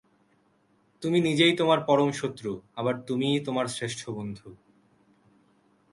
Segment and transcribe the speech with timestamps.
[1.03, 4.47] তুমি নিজেই তোমার পরম শত্রু, আবার তুমিই তোমার শ্রেষ্ঠ বন্ধু।